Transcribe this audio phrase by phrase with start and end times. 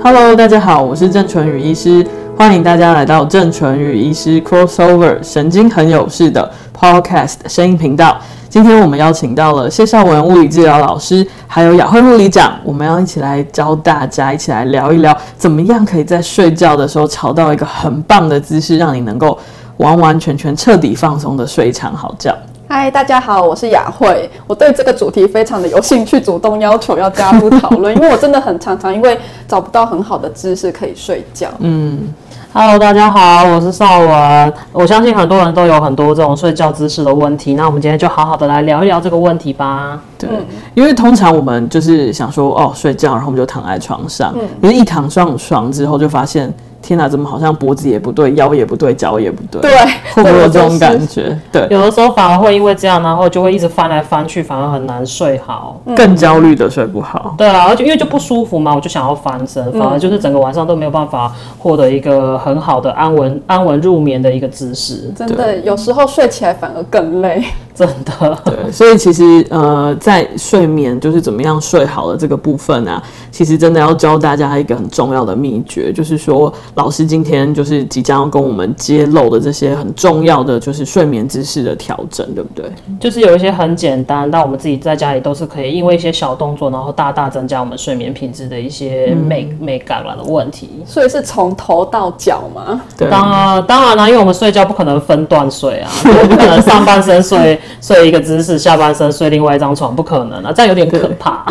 [0.00, 6.48] Hello，大家好，我是郑淳宇医师，欢迎大家来到郑淳宇医师 Crossover 神经很有事的
[6.78, 8.16] Podcast 声音频道。
[8.48, 19.36] 今天我们邀请到了谢绍文物理治疗老师，还有雅慧物理长，我们要一起来教大家，一起来聊一聊，怎么样可以在睡觉的时候找到一个很棒的姿势，让你能够
[19.78, 22.37] 完完全全彻底放松的睡一场好觉。
[22.80, 24.30] 嗨，大家好，我是雅慧。
[24.46, 31.48] 我对这个主题非常的有兴趣，主动要求要加入讨论， 因为我真的很常常因为找不到很好的姿势可以睡觉。
[31.58, 32.14] 嗯
[32.52, 34.52] ，Hello，大家好，我是邵文。
[34.70, 40.00] 我相信很多人都有很多这种睡觉姿势的问题，那我们今天就好好的来聊一聊这个问题吧。
[40.16, 40.28] 对，
[40.74, 46.54] 因为通常我们就是想说哦睡觉，然后我们就躺在床上，嗯，可是一躺上床之后就发现。
[46.88, 49.60] 天哪，怎么好像脖子也不对，腰也不对，脚也不对？
[49.60, 49.70] 对，
[50.14, 51.38] 会不会有这种感觉？
[51.52, 57.34] 对，有的时候反而会因为这样，然后就会一直翻来翻去，反而很难睡好，更焦虑的睡不好。
[57.36, 65.12] 对啊，而且因为就不舒服嘛，我就想要翻身，反而就是整个晚上都没有办法获得一个很好的安稳、安稳入眠的一个姿势。
[65.14, 67.44] 真的，有时候睡起来反而更累。
[67.78, 82.68] 真的，对，所以其实呃，在睡眠就是怎么样睡好的这个部分啊，其实真的要教大家一个很重要的秘诀，就是说老师今天就是即将要跟我们揭露的这些很重要的就是睡眠姿势的调整，对不对？
[82.98, 90.82] 就是有一些很简单，但我们自己在家里都是可以，因为一些小动作，然后大大增加我们睡眠品质的一些美、嗯、美感了的问题。
[90.84, 92.80] 所以是从头到脚吗？
[92.96, 97.56] 对，当然当然了，因为我们睡觉不可能分段睡啊，不可能上半身睡。
[97.80, 101.44] 睡一个姿势，下半身睡另外一张床，不可能啊，这样有点可怕。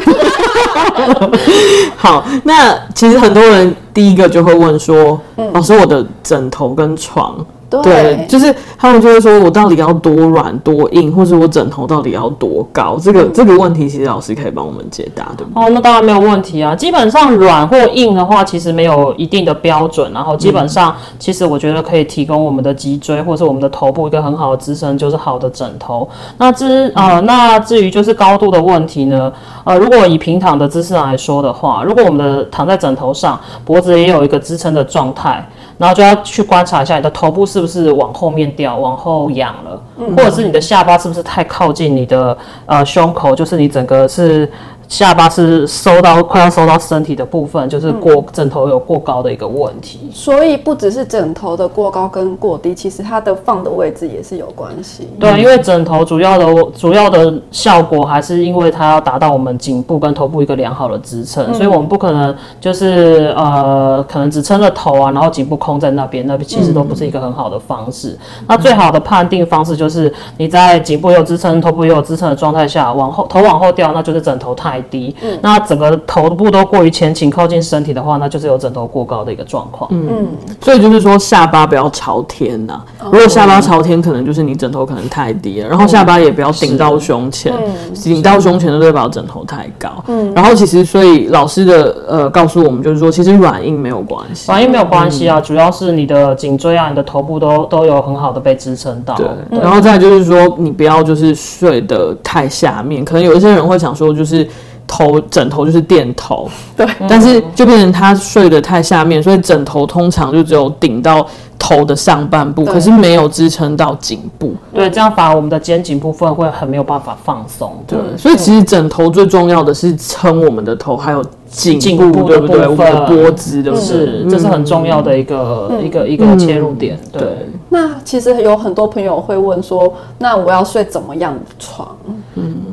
[1.98, 7.36] 好，那其实很多人第一个就会问说：“嗯、老师，我的枕头跟床。”
[7.70, 12.98] 对，对，就是他们就会说，我到底要多软多硬，或者我枕头到底要多高？
[13.02, 15.64] 这个这个问题，其实老师可以帮我们解答，对不对？
[15.64, 16.76] 哦，那当然没有问题啊。
[16.76, 20.12] 基本上软或硬的话，其实没有一定的标准。
[20.14, 26.08] 然后基本上，其实我觉得可以提供我们的脊椎或是我们的头部一个很好的支撑，就是好的枕头。
[26.38, 29.32] 那至呃，那至于就是高度的问题呢？
[29.66, 35.46] 呃，如果以平躺的姿势来说的话，如果我们的躺在枕头上，脖子也有一个支撑的状态。
[35.78, 39.82] 然后就要去观察一下你的头部是不是往后面掉，往后仰了，
[40.16, 44.52] 或者是你的下巴是不是太靠近你的呃胸口，就是你整个是。
[44.88, 50.00] 下巴是收到快要收到身体的部分，就是过枕头有过高的一个问题。
[50.04, 55.10] 嗯，所以不只是枕头的过高跟过低，其实它的放的位置也是有关系。
[55.20, 68.18] 对，因为枕头主要的主要的效果还是因为它要达到我们颈部跟头部一个良好的支撑，嗯，所以我们不可能就是呃可能只撑着头啊，然后颈部空在那边，那边其实都不是一个很好的方式。
[68.40, 74.77] 嗯，那最好的判定方式就是你在颈部有支撑、头部也有支撑的状态下，往后头往后掉，那就是枕头太。
[74.82, 79.90] 低，嗯，那整个头部都过于前倾靠近身体的话，那就是有枕头过高的一个状况。
[79.94, 80.28] 嗯，
[80.62, 83.06] 所以就是说下巴不要朝天呐、啊。
[83.06, 85.70] 如果下巴朝天，可能就是你枕头可能太低了。
[85.70, 87.54] 然后下巴也不要顶到胸前，
[87.94, 89.90] 顶、嗯、到胸前的代表枕头太高。
[90.08, 99.16] 嗯，然后其实所以老师的呃告诉我们就是说，其实软硬没有关系，软硬没有关系啊、嗯，主要是你的颈椎啊，你的头部都都有很好的被支撑到。
[99.16, 99.28] 对，
[99.60, 104.48] 然后再就是说你不要就是睡得太下面，可能有一些人会想说就是。
[104.88, 111.28] 头枕头就是垫头，对，但是就变成他睡得太下面，所以枕头通常就只有顶到
[111.60, 114.54] 头的上半部，可是没有支撑到颈部。
[114.74, 117.76] 对，这样反而我们的肩颈部分会很没有办法放松。
[117.86, 122.66] 对，所以其实枕头最重要的是撑我们的头，还有颈部，部，对不对？
[122.66, 126.98] 我们的脖子的，是，这是很重要的一个、嗯、一个一个切入点。
[127.12, 131.96] 对，对，那其实有很多朋友会问说，那我要睡怎么样的床？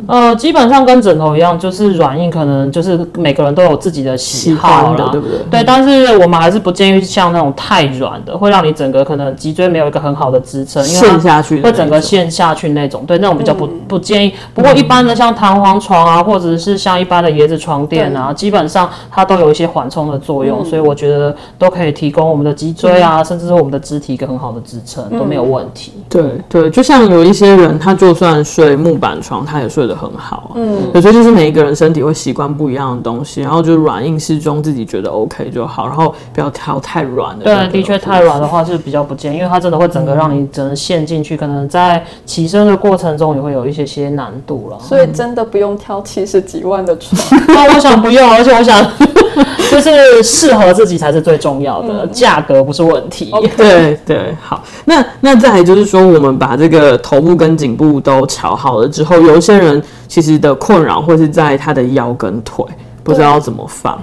[0.08, 5.38] 嗯，呃，基本上跟枕头一样，就是软硬可能就是每个人都有自己的喜好的，对不对？
[5.50, 13.04] 对，但是我们还是不建议像那种太软的，会让你整个可能脊椎没有一个很好的支撑，陷下去，会整个陷下去那种。
[13.06, 14.34] 对，那种比较不不建议。
[14.52, 25.94] 不过一般的像弹簧床啊，或者是像一般的椰子床垫啊，基本上它都有一些缓冲的作用，所以我觉得都可以提供我们的脊椎啊，甚至是我们的肢体一个很好的支撑，都没有问题。
[26.10, 37.44] 对对，就像有一些人，他就算睡木板床，他他也睡得很好，嗯，有时候就是每一个人身体会习惯不一样的东西，然后就软硬适中，自己觉得 OK 就好，然后不要挑太软的。
[37.44, 44.78] 对，的确太软的话是比较不建议，因为它真的会整个让你整个陷进去，可能在起身的过程中也会有一些些难度了。
[44.80, 47.40] 所以真的不用挑七十几万的床。
[47.48, 48.84] 那 我想不用，而且我想
[49.70, 53.32] 就是适合自己才是最重要的，价格不是问题。
[53.56, 62.64] 对对，好，那那再来就是说，我们把这个头部跟颈部都调好了之后，有一些人其实的困扰会是在他的腰跟腿，
[63.02, 63.98] 不知道怎么放。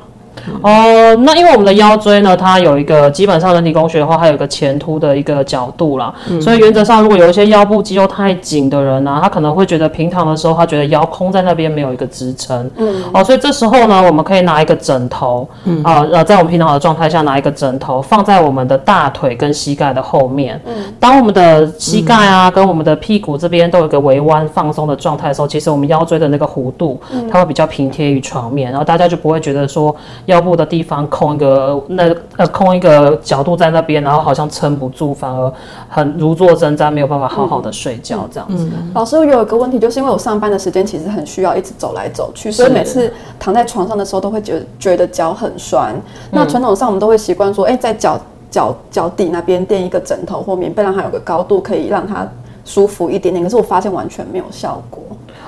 [0.62, 6.14] 哦，那因为我们的腰椎呢，它有一个基本上人体工学的话，它有一个前凸的一个角度啦。
[6.30, 12.70] 嗯、所以原则上，如果有一些腰部肌肉太紧的人呢、啊，他可能会觉得平躺的时候，他觉得腰空在那边没有一个支撑。
[12.78, 13.04] 嗯。
[13.14, 20.60] 哦，所以这时候呢，我们可以拿一个枕头，嗯啊呃，在我们平躺的状态下，拿一个枕头放在我们的大腿跟膝盖的后面。
[20.66, 20.74] 嗯。
[21.00, 27.00] 当我们的膝盖啊跟我们的屁股这边都有一个微弯放松的状态的时候，其实我们腰椎的那个弧度，
[27.32, 29.96] 它会比较平贴于床面，然后大家就不会觉得说。
[30.31, 35.54] 腰部的地方空一个，那呃空一个角度在那边，然后好像撑不住，反而
[35.89, 38.66] 很如坐针毡，没有办法好好的睡觉这样子。
[38.72, 45.94] 嗯、老师，我有一个问题，就是因为我上班的时间其实很需要一直走来走去，所以每次躺在床上的时候都会觉得觉得脚很酸。
[46.31, 48.19] 那传统上我们都会习惯说，哎、欸，在脚
[48.50, 52.27] 脚脚底那边垫一个枕头或棉被，让它有个高度，可以让它
[52.63, 53.44] 舒服一点点。
[53.44, 55.01] 可是我发现完全没有效果。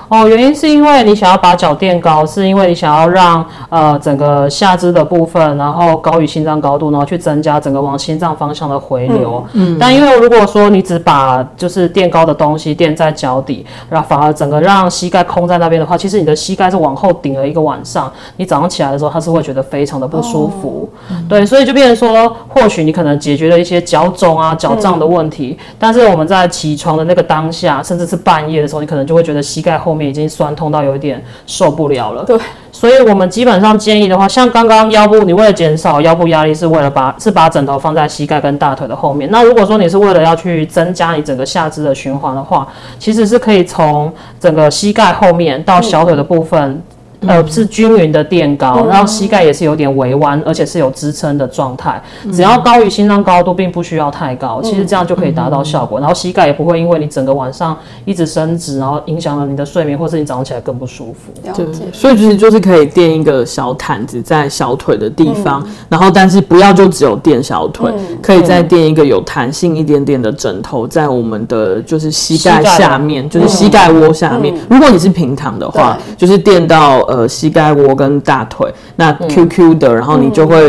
[0.08, 9.42] 哦，原因是因为你想要把脚垫高，是因为你想要让呃整个下肢的部分，然后高于心脏高度，然后去增加整个往心脏方向的回流。
[9.54, 20.86] 嗯，但因为如果说你只把就是垫高的东西垫在脚底，然后反而整个让膝盖空在那边的话，其实你的膝盖是往后顶了一个晚上，你早上起来的时候，它是会觉得非常的不舒服。
[21.08, 29.93] 哦、对，所以就变成说，或许你可能解决了一些脚肿啊、脚胀的问题，嗯、但是我们在起床的那个当下，甚至是半夜的时候，你可能就会觉得膝盖后。
[29.94, 32.24] 后面已经酸痛到有一点受不了了。
[32.24, 32.36] 对，
[32.72, 39.30] 所以我们基本上建议的话，像刚刚腰部，你为了减少腰部压力，是为了把是把枕头放在膝盖跟大腿的后面。
[39.30, 42.66] 那如果说你是为了要去增加你整个下肢的循环的话，
[42.98, 46.82] 其实是可以从整个膝盖后面到小腿的部分。
[47.24, 52.02] 嗯呃，是均匀的垫高，然后膝盖也是有点微弯，而且是有支撑的状态。
[52.32, 55.98] 只要高于心脏高度，并不需要太高，其实这样就可以达到效果。
[55.98, 61.32] 然后膝盖也不会因为你整个晚上一直伸直，然后影响了你的睡眠，或是你早上起来更不舒服。
[61.54, 67.90] 对，所以其实就是可以垫一个小毯子在小腿的地方，然后但是不要就只有垫小腿，
[68.22, 74.54] 可以再垫一个有弹性一点点的枕头在我们的就是膝盖下面，就是膝盖窝下面。
[74.68, 77.04] 如果你是平躺的话，就是垫到。
[77.14, 80.68] 呃，膝盖窝跟大腿，那 QQ 的，嗯、然后你就会，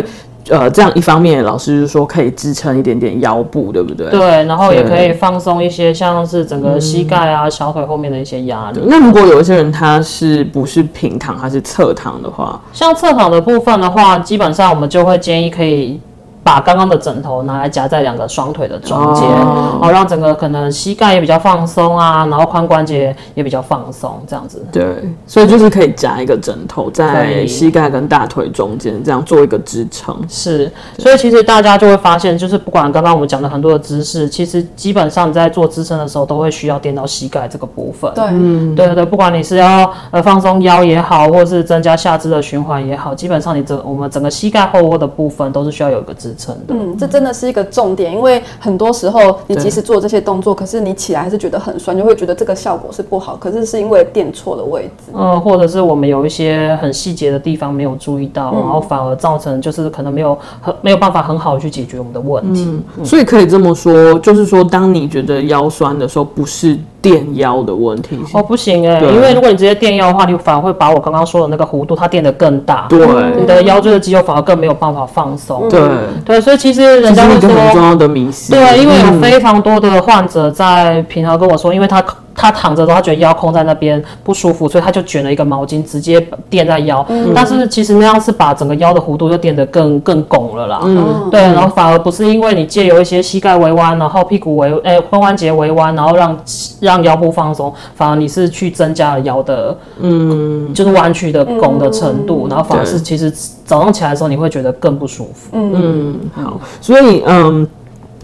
[0.50, 4.10] 嗯、呃，这样一方面，老师就说可以支撑一点点腰部，对不对？
[4.12, 8.80] 对，然后也可以放松一些，像是整个膝盖啊、嗯、小腿后面的一些压力。
[8.86, 16.00] 那如果有一些人他是不是平躺，他是侧躺的话，像侧躺的部分的话，基本上我们就会建议可以。
[16.46, 24.64] 把刚刚的枕头拿来夹在两个双腿的中间，哦，好让整个可能膝盖也比较放松啊，然后髋关节也比较放松，这样子。
[24.72, 24.86] 对，
[25.26, 30.16] 所以就是可以夹一个枕头在膝盖跟大腿中间，这样做一个支撑。
[30.30, 38.14] 是，所以其实大家就会发现，就是不管刚刚我们讲的很多的姿势，其实基本上在做支撑的时候，都会需要垫到膝盖这个部分。
[38.14, 46.56] 对，嗯，对对对，不管你是要呃放松腰也好，或是增加下肢的循环也好，基本上你整我们整个膝盖后窝的部分都是需要有一个支撑。
[46.68, 53.36] 嗯，这真的是一个重点，因为很多时候你即使做这些动作，可是你起来还是觉得很酸，就会觉得这个效果是不好。
[53.36, 62.66] 可是是因为垫错了位置，嗯，或者是我们有一些很细节的地方没有注意到，然后反而造成就是可能没有很没有办法很好去解决我们的问题。
[62.98, 66.78] 嗯，所以可以这么说，就是说当你觉得腰酸的时候，不是。
[67.10, 68.18] 垫腰的问题。
[68.34, 73.00] 哦，不行哎、欸，因为如果你直接垫腰的话，你反而会把我刚刚说的那个弧度它垫得更大，对，
[73.40, 75.80] 你的腰椎的肌肉反而更没有办法放松，对。
[76.26, 82.04] 对，所以其实人家会说，很重要的迷思，对，因为有非常多的患者在平常跟我说，因为他。
[82.36, 87.04] 他躺着的时候，他觉得腰空在那边不舒服，所以他就卷了一个毛巾，直接垫在腰。
[87.10, 90.82] 嗯、但是其实那样是把整个腰的弧度就垫得更更拱了啦。
[90.84, 96.38] 嗯，对，然后反而不是因为你借由一些膝盖微弯，然后屁股微诶髋关节微弯，然后让
[96.82, 103.32] 让腰部放松，反而你是去增加了腰的嗯，就是弯曲的拱的程度，嗯、然后反而是其实
[103.64, 105.52] 早上起来的时候你会觉得更不舒服。
[105.54, 107.66] 嗯嗯，好，所以嗯。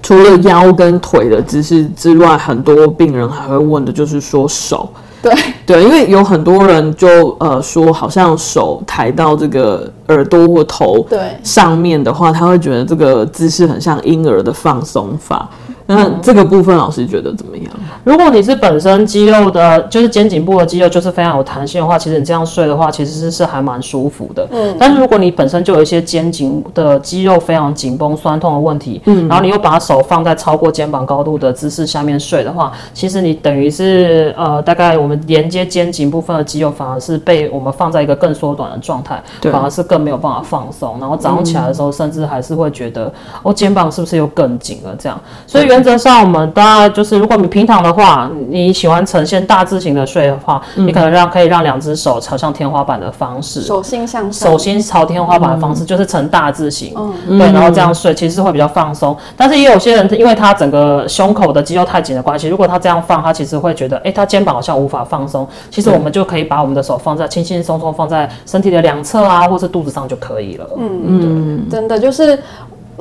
[0.01, 4.89] 除了腰跟腿的姿势之外，很多病人还会问的就是说手。
[5.21, 5.31] 对
[5.67, 7.07] 对，因为有很多人就
[7.39, 15.47] 呃说，好像手抬到这个耳朵或头对上面的话，他会觉得这个姿势很像婴儿的放松法。
[15.95, 17.65] 那这个部分老师觉得怎么样？
[18.03, 24.47] 如果你是本身肌肉的，就是肩颈部的肌肉就是非常有弹性的话，其实你这样睡的话，其实是是还蛮舒服的。
[24.51, 24.75] 嗯。
[24.79, 40.97] 但是如果你本身就有一些肩颈的肌肉非常紧绷、酸痛的问题，嗯，然后你又把手放在超过肩膀高度的姿势下面睡的话，其实你等于是呃，大概我们连接肩颈部分的肌肉反而是被我们放在一个更缩短的状态，对，反而是更没有办法放松。
[40.99, 43.11] 然后早上起来的时候，甚至还是会觉得，
[43.43, 44.95] 哦，肩膀是不是又更紧了？
[44.97, 59.17] 这样，所以原原则上我们大概就是，如果你平躺的话，你喜欢呈现大字型的睡的话，嗯、你可能让可以让两只手朝向天花板的方式，手心向上，手心朝天花板的方式，嗯、就是呈大字形，嗯、对，然后这样睡其实会比较放松。
[59.35, 65.47] 但是也有些人，因为他整个胸口的肌肉太紧的关系，如果他这样放，他其实会觉得，哎，他肩膀好像无法放松。
[65.71, 70.69] 其实我们就可以把我们的手放在轻轻松松放在身体的两侧啊，或是肚子上就可以了。
[70.77, 72.37] 嗯嗯，真的就是。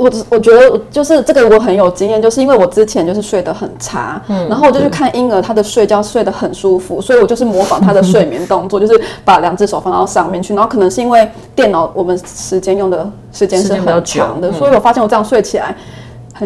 [0.00, 15.76] 我我觉得就是这个我很有经验，就是因为我之前就是睡得很差，嗯，然后我就去看婴儿，他的睡觉睡得很舒服，所以我就是模仿他的睡眠动作，就是把两只手放到上面去，然后可能是因为电脑我们时间用的时间是很长的，所以我发现我这样睡起来。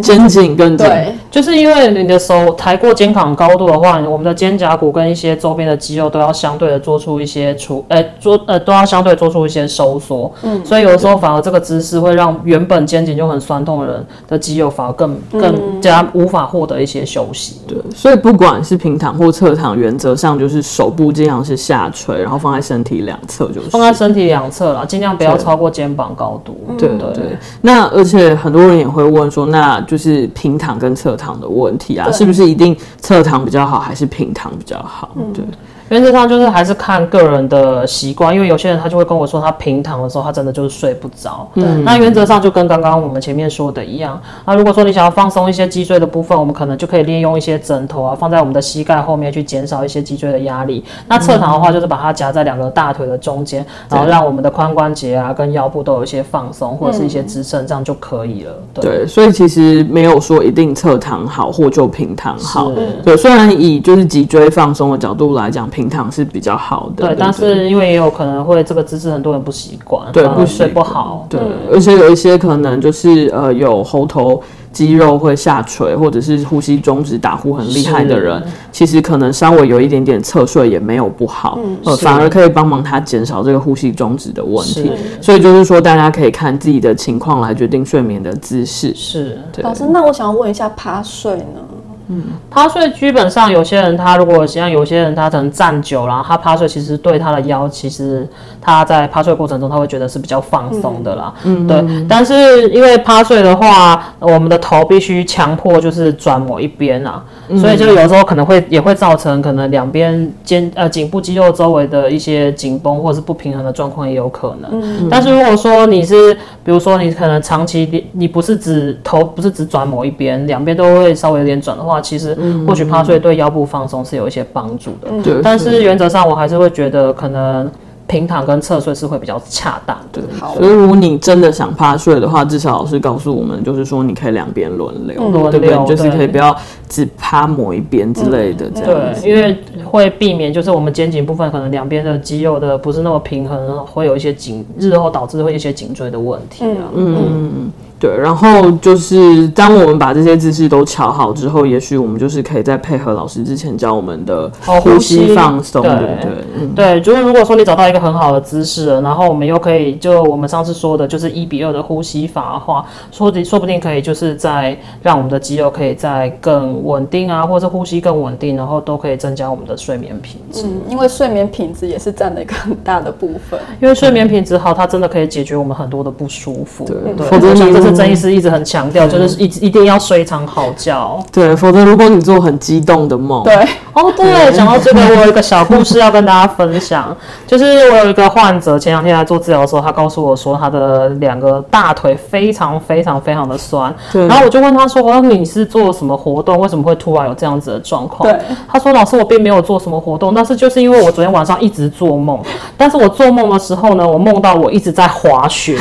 [0.02, 17.60] 肩颈更紧，对，就是因为你的手抬过肩膀高度的话，我们的肩胛骨跟一些周边的肌肉都要相对的做出一些出，呃，做呃都要相对做出一些收缩，嗯，所以有的时候反而这个姿势会让原本肩颈就很酸痛的人的肌肉反而更更加无法获得一些休息。
[17.66, 23.70] 对，所以不管是平躺或侧躺，原则上就是手部尽量是下垂，然后放在身体两侧，就是。
[23.70, 26.56] 放在身体两侧啦，尽量不要超过肩膀高度。
[26.78, 27.12] 对对。
[27.12, 27.38] 对。
[27.62, 35.10] 那而且很多人也会问说，那就是平躺跟侧躺的问题啊，是不是一定侧躺比较好，还是平躺比较好？
[35.32, 35.44] 对。
[35.90, 41.46] 原则上就是还是看个人的习惯，因为有些人他就会跟我说，他平躺的时候他真的就是睡不着。
[41.54, 44.18] 对，那原则上就跟刚刚我们前面说的一样。
[44.46, 50.82] 那如果说你想要放松一些脊椎的部分，我们可能就可以利用一些枕头啊，放在我们的膝盖后面去减少一些脊椎的压力。
[51.06, 58.52] 那侧躺的话，就是把它夹在两个大腿的中间，然后让我们的髋关节啊跟腰部都有一些放松或者是一些支撑，这样就可以了。
[58.72, 62.72] 对，对，所以其实没有说一定侧躺好或就平躺好。
[63.04, 65.68] 对，虽然以就是脊椎放松的角度来讲。
[65.74, 71.40] 平躺是比较好的，对，但是因为也有可能会这个姿势很多人不习惯，对，不睡不好，对，
[71.72, 74.40] 而且有一些可能就是呃有喉头
[74.70, 78.40] 肌肉会下垂，或者是呼吸中止打呼很厉害的人，
[78.70, 84.92] 其实可能稍微有一点点侧睡也没有不好，呃，反而可以帮忙他减少这个呼吸中止的问题。
[85.20, 88.94] 所以就是说，大家可以看自己的情况来决定睡眠的姿势。
[88.94, 91.60] 是，老师，那我想要问一下趴睡呢？
[92.08, 98.28] 嗯，趴睡基本上有些人他如果像有些人他可能站久了，然后他趴睡其实对他的腰，其实
[98.60, 101.32] 他在趴睡过程中他会觉得是比较放松的啦。
[101.44, 102.06] 嗯，对。
[102.06, 114.70] 但是因为趴睡的话，我们的头必须强迫就是转某一边啊，嗯、所以就有时候可能会也会造成可能两边肩呃颈部肌肉周围的一些紧绷或者是不平衡的状况也有可能。
[114.74, 121.93] 嗯，但是如果说你是比如说你可能长期你你不是只头不是只转某一边，两边都会稍微有点转的话。
[122.00, 122.36] 其实
[122.66, 125.40] 或许趴睡对腰部放松是有一些帮助的，对。
[125.42, 127.70] 但是原则上我还是会觉得可能
[128.06, 130.20] 平躺跟侧睡是会比较恰当的。
[130.54, 135.16] 所以如果你真的想趴睡的话，至少老师告诉我们，就是说你可以两边轮流，
[135.50, 136.54] 对不对，就是可以不要
[136.86, 139.14] 只趴某一边之类的这样。
[139.22, 146.92] 对，因为会避免就是我们肩颈部分可能两边的肌肉的不是那么平衡，会有一些颈日后导致会一些颈椎的问题啊。
[146.94, 147.63] 嗯嗯。
[148.04, 154.50] 对，然后就是当我们把这些姿势都调好之后，也许我们就是可以再配合老师之前教我们的
[154.82, 156.30] 呼吸放松，对对对。
[156.60, 170.60] 嗯、对，就是如果说你找到一个很好的姿势了，然后我们又可以就我们上次说的，就是一比二的呼吸法的话，说的说不定可以就是在让我们的肌肉可以再更稳定啊，或者呼吸更稳定，然后都可以增加我们的睡眠品质。
[170.66, 173.58] 嗯，因为睡眠品质也是占了一个很大的部分。
[173.80, 176.84] 因为睡眠品质好，它真的可以解决我们很多的不舒服。
[176.84, 176.96] 对，
[177.30, 178.02] 否则这是。
[178.02, 181.18] 曾医师一直很强调，就是一一定要睡一场好觉。
[181.32, 183.54] 对，否则如果你做很激动的梦，对，
[183.94, 193.94] 哦，对，讲到这个，我有一个小故事要跟大家分享， 就是我有一个患者，前两天来做治疗的时候，他告诉我说，他的两个大腿非常非常非常的酸。
[194.12, 194.26] 对。
[194.26, 196.58] 然后我就问他说：“我说你是做什么活动？
[196.58, 198.38] 为什么会突然有这样子的状况？”对。
[198.68, 202.40] 他说：“老师，我并没有做什么活动，但是就是因为我昨天晚上一直做梦，
[202.76, 205.78] 但是我做梦的时候呢，我梦到我一直在滑雪，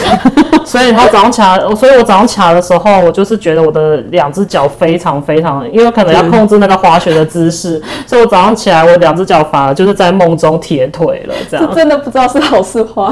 [0.67, 11.65] 所以他早上起来，所以我。”早上起来的时候，我就是觉得我的两只脚非常非常，因为可能要控制那个滑雪的姿势， 所以我早上起来，我两只脚反而就是在梦中铁腿了，这样。
[11.67, 13.09] 这真的不知道是好是坏。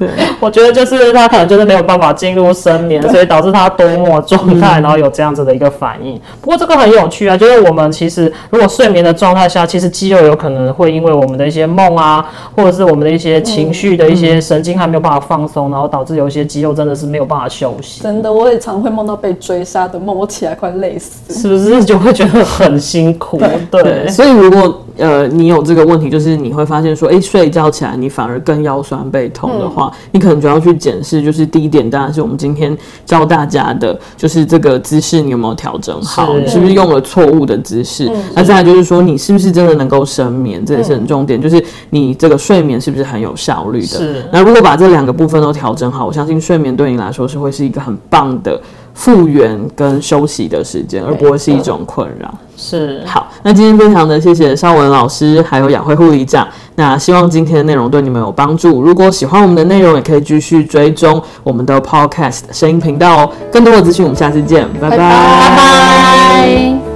[0.00, 0.08] 对，
[0.40, 6.18] 我觉得就是他可能就是没有办法进入深眠，所以导致他多梦状态，然后有这样子的一个反应。
[6.40, 12.24] 不过这个很有趣啊，就是我们其实如果睡眠的状态下，其实肌肉有可能会因为我们的一些梦啊，
[12.56, 18.02] 或者是我们的一些情绪的一些神经还没有办法放松，然后导致有一些肌肉真的是没有办法休息。
[18.02, 23.38] 真的，我也常会梦到被追杀的梦，我起来快累死，是不是就会觉得很辛苦？
[23.70, 31.22] 对，对，所以如果呃，你有这个问题，就是你会发现说，哎，睡觉起来你反而更腰酸背痛的话，嗯、你可能就要去检视。
[31.22, 38.08] 就是第一点，当然是我们今天教大家的，就是这个姿势你有没有调整好，是你是不是用了错误的姿势？
[38.12, 40.64] 嗯、那再来就是说，你是不是真的能够深眠？
[40.64, 43.86] 这也是很重点，嗯、就是你这个睡眠是不是很有效率的？
[43.86, 44.24] 是。
[44.32, 48.60] 那如果把这两个部分都调整好，我相信睡眠对你来说是会是一个很棒的。
[48.94, 52.32] 复原跟休息的时间，而不会是一种困扰。
[52.56, 53.02] 是。
[53.06, 56.46] 好，那今天非常的谢谢邵文老师，还有雅慧护理长。
[56.74, 58.82] 那希望今天的内容对你们有帮助。
[58.82, 63.30] 如果喜欢我们的内容，也可以继续追踪我们的 Podcast 声音频道哦。
[63.50, 64.98] 更多的资讯，我们下次见，拜拜。
[64.98, 64.98] 拜
[65.56, 66.89] 拜。